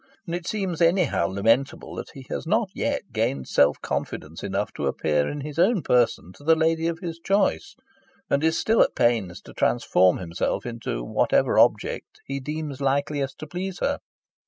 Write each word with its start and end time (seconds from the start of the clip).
And 0.25 0.33
it 0.33 0.47
seems 0.47 0.81
anyhow 0.81 1.27
lamentable 1.27 1.93
that 1.93 2.09
he 2.15 2.25
has 2.31 2.47
not 2.47 2.71
yet 2.73 3.03
gained 3.13 3.47
self 3.47 3.79
confidence 3.83 4.41
enough 4.43 4.73
to 4.73 4.87
appear 4.87 5.29
in 5.29 5.41
his 5.41 5.59
own 5.59 5.83
person 5.83 6.33
to 6.37 6.43
the 6.43 6.55
lady 6.55 6.87
of 6.87 6.97
his 6.97 7.19
choice, 7.19 7.75
and 8.27 8.43
is 8.43 8.57
still 8.57 8.81
at 8.81 8.95
pains 8.95 9.41
to 9.41 9.53
transform 9.53 10.17
himself 10.17 10.65
into 10.65 11.03
whatever 11.03 11.59
object 11.59 12.19
he 12.25 12.39
deems 12.39 12.81
likeliest 12.81 13.37
to 13.41 13.45
please 13.45 13.77
her. 13.77 13.99